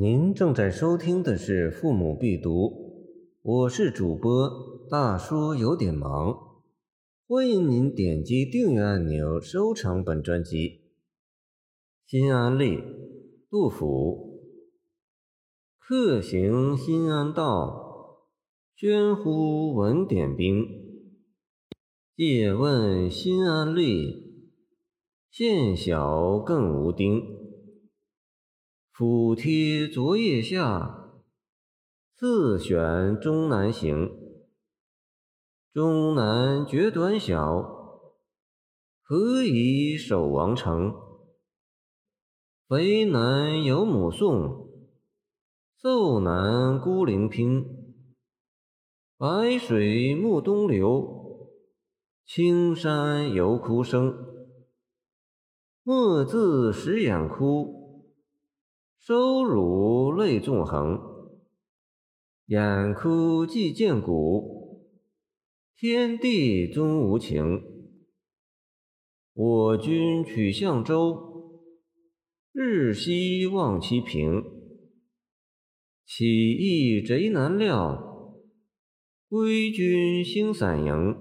[0.00, 2.50] 您正在收听的是《父母必读》，
[3.42, 4.48] 我是主播
[4.88, 6.38] 大叔，有点忙。
[7.26, 10.82] 欢迎您点击订阅按钮，收藏本专辑。
[12.06, 12.80] 新安吏，
[13.50, 14.40] 杜甫。
[15.80, 18.20] 客行新安道，
[18.78, 20.64] 喧呼闻点兵。
[22.16, 24.14] 借问新安吏，
[25.28, 27.47] 县小更无丁。
[28.98, 31.20] 府贴昨夜下，
[32.16, 34.10] 次选终南行。
[35.72, 38.10] 终南绝短小，
[39.04, 40.92] 何以守王城？
[42.66, 44.68] 肥南有母宋，
[45.80, 47.94] 瘦南孤零拼。
[49.16, 51.52] 白水暮东流，
[52.26, 54.12] 青山犹哭声。
[55.84, 57.77] 莫自食眼哭。
[59.00, 60.98] 收辱泪纵横，
[62.46, 64.84] 眼哭即见骨，
[65.76, 67.62] 天地终无情。
[69.32, 71.62] 我军取象州，
[72.52, 74.42] 日夕望其平。
[76.04, 78.34] 起义贼难料，
[79.28, 81.16] 归军兴散营。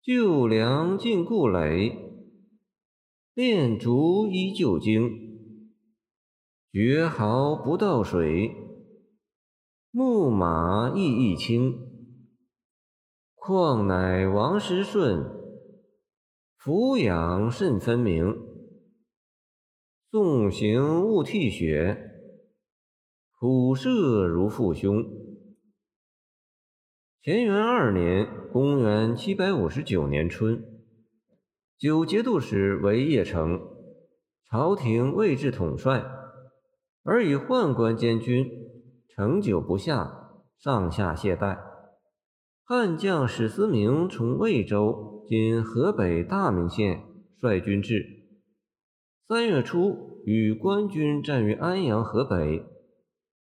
[0.00, 1.92] 旧粮尽故垒，
[3.34, 5.23] 炼竹依旧经。
[6.74, 8.52] 绝壕不到水，
[9.92, 11.72] 木马亦亦轻。
[13.36, 15.24] 况乃王时顺，
[16.58, 18.34] 俯仰甚分明。
[20.10, 22.10] 纵行勿涕血，
[23.38, 25.04] 虎射如父兄。
[27.22, 30.60] 乾元二年（公元759年）春，
[31.78, 33.60] 九节度使为邺城，
[34.50, 36.04] 朝廷位置统帅。
[37.06, 38.50] 而以宦官监军，
[39.14, 41.58] 成久不下，上下懈怠。
[42.64, 47.02] 汉将史思明从魏州（今河北大名县）
[47.38, 48.02] 率军至，
[49.28, 52.64] 三月初与官军战于安阳河北。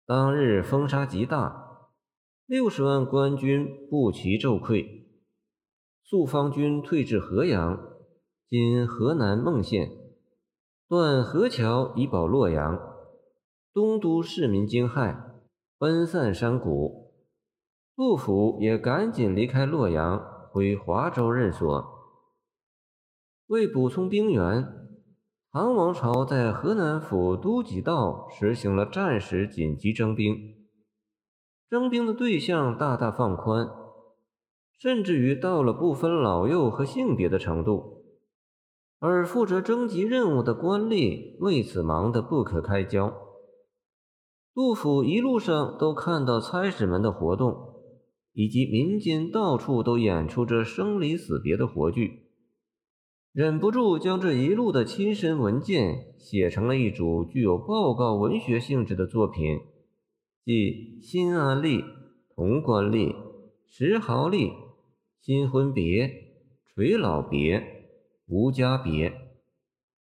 [0.07, 1.89] 当日风沙极大，
[2.47, 5.07] 六十万官军不齐骤溃。
[6.05, 7.81] 朔方军退至河阳
[8.49, 9.89] （今河南孟县），
[10.89, 12.90] 断河桥以保洛阳。
[13.73, 15.17] 东都市民惊骇，
[15.79, 17.13] 奔散山谷。
[17.95, 20.21] 杜甫也赶紧离开洛阳，
[20.51, 21.85] 回华州任所。
[23.47, 24.67] 为补充兵源，
[25.53, 30.37] 唐王朝在河南府都给道实行了战时紧急征兵，
[31.69, 33.69] 征兵的对象大大放宽，
[34.81, 38.03] 甚至于到了不分老幼和性别的程度。
[38.99, 43.30] 而负责征集任务的官吏为此忙得不可开交。
[44.53, 47.55] 杜甫一路上都看到差使们的活动，
[48.33, 52.25] 以及民间到处都演出着生离死别的活剧，
[53.33, 59.61] 忍不住将这一路的亲身文件写成了一组具有报告文学性质的作品，
[60.45, 61.83] 即《新安吏》
[62.35, 63.13] 《潼关吏》
[63.67, 64.49] 《石壕吏》
[65.21, 66.09] 《新婚别》
[66.75, 67.61] 《垂老别》
[68.27, 69.11] 《无家别》，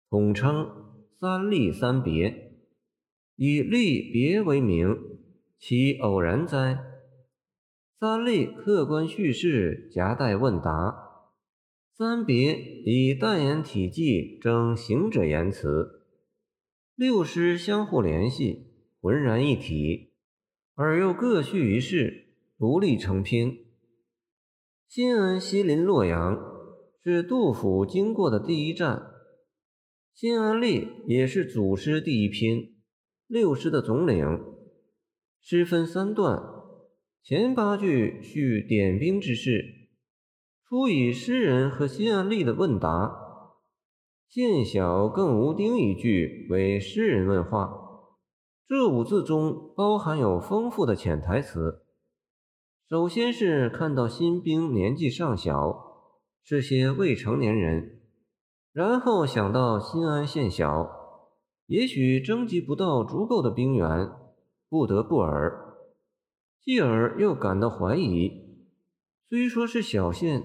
[0.08, 0.70] 统称
[1.20, 2.44] “三吏三别”。
[3.38, 4.96] 以吏别为名，
[5.60, 6.80] 其偶然哉？
[8.00, 11.32] 三吏客观叙事，夹带问答；
[11.98, 16.06] 三别以淡言体记，征行者言辞。
[16.96, 18.68] 六诗相互联系，
[19.02, 20.14] 浑然一体，
[20.74, 23.58] 而又各叙一事，独立成篇。
[24.88, 26.38] 新安西临洛阳，
[27.04, 29.12] 是杜甫经过的第一站；
[30.14, 32.75] 新安吏也是祖诗第一篇。
[33.28, 34.40] 六师的总领，
[35.42, 36.44] 诗分三段，
[37.24, 39.64] 前八句叙点兵之事，
[40.64, 43.16] 初以诗人和新安吏的问答，
[44.30, 47.82] 县小更无丁一句为诗人问话。
[48.68, 51.84] 这五字中包含有丰富的潜台词。
[52.88, 56.14] 首先是看到新兵年纪尚小，
[56.44, 58.02] 是些未成年人，
[58.72, 61.05] 然后想到新安县小。
[61.68, 64.12] 也许征集不到足够的兵源，
[64.70, 65.76] 不得不尔，
[66.62, 68.60] 继而又感到怀疑。
[69.28, 70.44] 虽说是小县，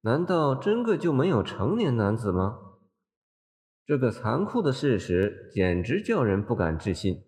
[0.00, 2.60] 难道真个就没有成年男子吗？
[3.84, 7.24] 这个残酷的事实简直叫人不敢置信。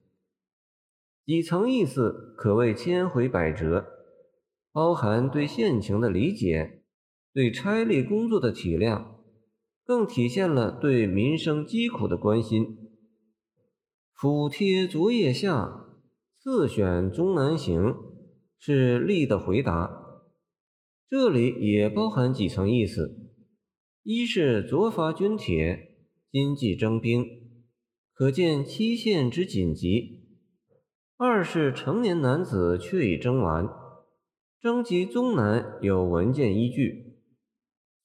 [1.27, 3.87] 几层意思可谓千回百折，
[4.73, 6.85] 包含对县情的理解，
[7.35, 9.05] 对差吏工作的体谅，
[9.85, 12.86] 更体现了对民生疾苦的关心。
[14.19, 15.91] 府贴昨夜下，
[16.39, 17.95] 次选终南行，
[18.59, 19.91] 是力的回答。
[21.07, 23.15] 这里也包含几层意思：
[24.03, 25.99] 一是昨发军帖，
[26.33, 27.27] 今即征兵，
[28.15, 30.23] 可见期限之紧急；
[31.19, 33.69] 二是成年男子却已征完，
[34.59, 37.19] 征集宗南有文件依据；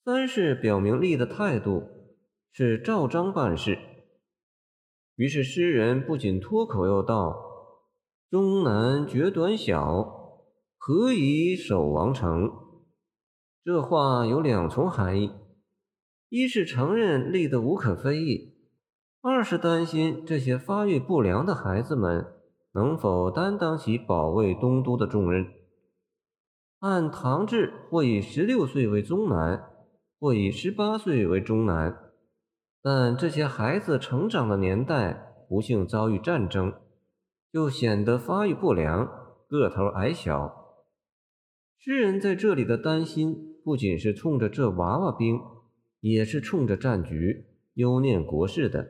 [0.04, 1.84] 三是表明力的态度
[2.52, 3.80] 是照章办事。
[5.22, 7.44] 于是诗人不仅脱口又道
[8.32, 10.42] ：“终南绝短小，
[10.80, 12.50] 何以守王城？”
[13.64, 15.30] 这话有两重含义：
[16.30, 18.56] 一是承认立的无可非议；
[19.22, 22.26] 二是担心这些发育不良的孩子们
[22.74, 25.46] 能否担当起保卫东都的重任。
[26.80, 29.70] 按唐制，或以十六岁为中南，
[30.20, 32.11] 或以十八岁为中南。
[32.84, 36.74] 但这些孩子成长的年代不幸遭遇战争，
[37.52, 39.08] 就显得发育不良，
[39.48, 40.80] 个头矮小。
[41.78, 45.40] 诗人在这里的担心，不仅是冲着这娃娃兵，
[46.00, 48.88] 也是冲着战局，忧念国事的。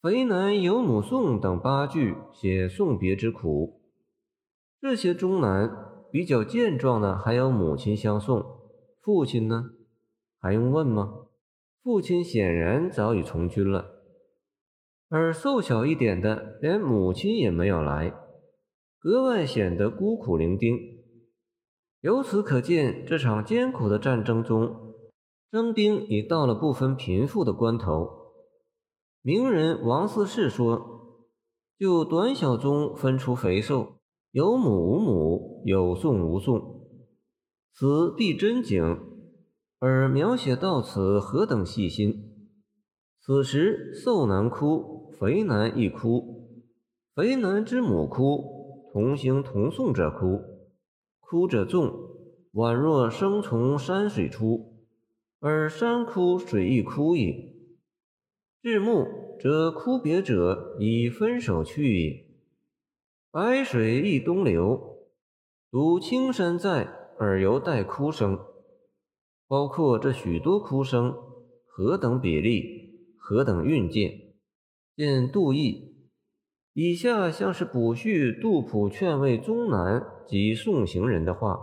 [0.00, 3.80] 肥男有母送等八句写送别之苦，
[4.80, 5.76] 这些中男
[6.12, 8.44] 比较健壮的还有母亲相送，
[9.02, 9.70] 父亲呢，
[10.38, 11.27] 还用问吗？
[11.88, 14.02] 父亲显然早已从军了，
[15.08, 18.12] 而瘦小一点的连母亲也没有来，
[18.98, 20.98] 格外显得孤苦伶仃。
[22.02, 24.92] 由此可见，这场艰苦的战争中，
[25.50, 28.34] 征兵已到了不分贫富的关头。
[29.22, 31.24] 名人王思士说
[31.80, 33.94] ：“就短小中分出肥瘦，
[34.32, 36.86] 有母无母，有送无送，
[37.72, 39.00] 此必真景。”
[39.80, 42.34] 而描写到此，何等细心！
[43.20, 46.48] 此时瘦男哭，肥男亦哭。
[47.14, 50.42] 肥男之母哭，同行同送者哭，
[51.20, 51.92] 哭者众，
[52.54, 54.84] 宛若生从山水出，
[55.38, 57.54] 而山哭水亦哭也。
[58.60, 59.06] 至暮，
[59.40, 62.26] 则哭别者以分手去矣。
[63.30, 65.06] 白水亦东流，
[65.70, 66.88] 独青山在，
[67.18, 68.40] 而犹带哭声。
[69.48, 71.14] 包括这许多哭声，
[71.66, 74.36] 何等比例，何等韵界！
[74.94, 75.96] 见杜毅。
[76.74, 81.58] 以下像是补叙杜甫劝慰宗南及送行人的话，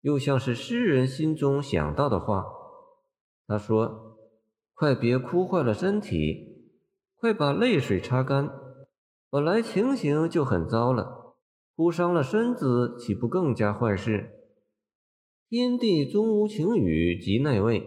[0.00, 2.44] 又像是诗人心中想到的话。
[3.48, 4.16] 他说
[4.72, 6.70] ：“快别哭坏了身体，
[7.16, 8.48] 快把泪水擦干。
[9.28, 11.36] 本来情形就很糟了，
[11.74, 14.38] 哭伤了身子，岂不更加坏事？”
[15.54, 17.86] 天地终无情雨及内位，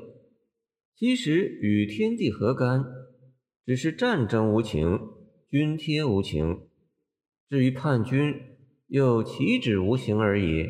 [0.95, 2.85] 其实与天地何干？
[3.65, 4.99] 只是战争无情，
[5.49, 6.67] 军贴无情。
[7.49, 8.35] 至于叛军，
[8.85, 10.67] 又岂止无情而已？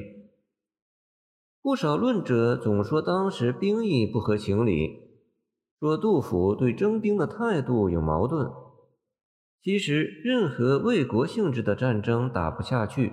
[1.61, 5.01] 不少论者总说当时兵役不合情理，
[5.77, 8.49] 说杜甫对征兵的态度有矛盾。
[9.61, 13.11] 其实，任何为国性质的战争打不下去，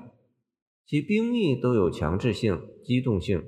[0.87, 3.43] 其兵役都有强制性、机动性。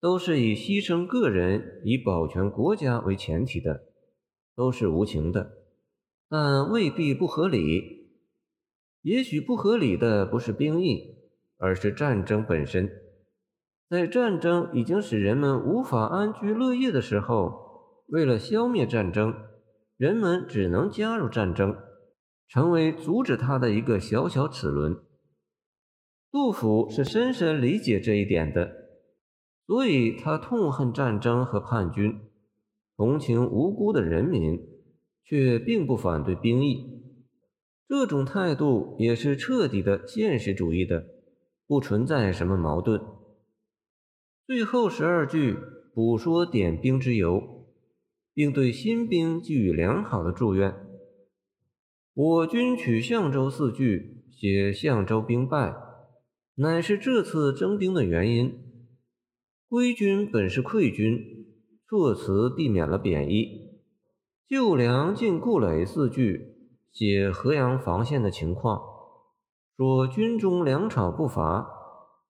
[0.00, 3.82] 都是以牺牲个人以保全国家为前提的，
[4.54, 5.52] 都是无情的，
[6.28, 8.06] 但未必不合理。
[9.02, 11.16] 也许不合理的不是兵役，
[11.56, 12.88] 而是战争本身。
[13.88, 19.34] 在战争已经使人们无法安居乐业的时候，为了消灭战争，
[19.96, 21.76] 人们只能加入战争，
[22.48, 24.96] 成为阻止它的一个小小齿轮。
[26.30, 28.87] 杜甫是深深理解这一点的。
[29.68, 32.20] 所以他痛恨战争和叛军，
[32.96, 34.66] 同情无辜的人民，
[35.22, 37.02] 却并不反对兵役。
[37.86, 41.04] 这种态度也是彻底的现实主义的，
[41.66, 42.98] 不存在什么矛盾。
[44.46, 45.58] 最后十二句
[45.92, 47.66] 补说点兵之由，
[48.32, 50.74] 并对新兵寄予良好的祝愿。
[52.14, 55.74] 我军取象州四句，写象州兵败，
[56.54, 58.64] 乃是这次征兵的原因。
[59.70, 61.44] 归军本是溃军，
[61.86, 63.68] 措辞避免了贬义。
[64.48, 68.80] 救粮进固垒四句写河阳防线的情况，
[69.76, 71.68] 说军中粮草不乏，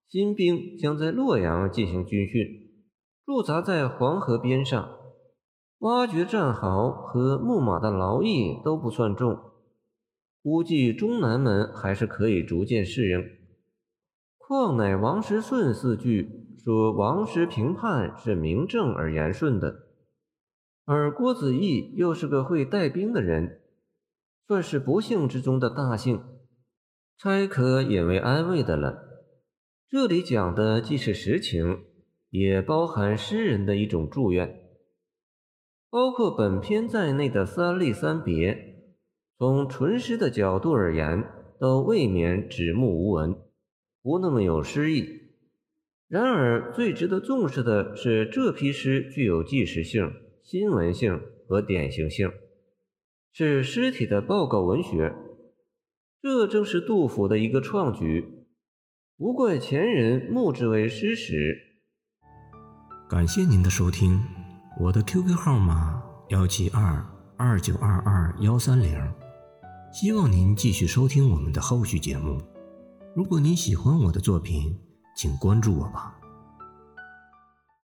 [0.09, 2.45] 新兵将在洛阳进行军训，
[3.25, 4.97] 驻扎在黄河边上，
[5.77, 9.39] 挖掘战壕和牧马的劳役都不算重，
[10.43, 13.23] 估计中南门还是可以逐渐适应。
[14.37, 16.38] 况乃王时顺四句。
[16.63, 19.87] 说王师评判是明正而言顺的，
[20.83, 23.61] 而郭子仪又是个会带兵的人，
[24.45, 26.21] 算是不幸之中的大幸，
[27.17, 29.05] 差可引为安慰的了。
[29.87, 31.83] 这里讲的既是实情，
[32.29, 34.59] 也包含诗人的一种祝愿。
[35.89, 38.83] 包括本篇在内的三吏三别，
[39.37, 41.23] 从纯诗的角度而言，
[41.57, 43.35] 都未免指目无闻，
[44.03, 45.28] 不那么有诗意。
[46.09, 50.11] 然而，最值得重视的是，这批诗具有纪实性、
[50.43, 52.31] 新闻性和典型性，
[53.31, 55.13] 是诗体的报告文学。
[56.19, 58.25] 这正是杜甫的一个创举，
[59.19, 61.55] 不怪前人目之为诗史。
[63.07, 64.19] 感谢您的收听。
[64.81, 67.05] 我的 QQ 号码幺七二
[67.37, 68.99] 二九二二幺三零，
[69.93, 72.41] 希望您继续收听我们的后续节目。
[73.15, 74.75] 如果您喜欢我的作品，
[75.21, 76.18] 请关注我吧。